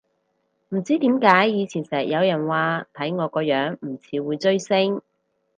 [0.69, 4.99] 唔知點解以前成日有人話睇我個樣唔似會追星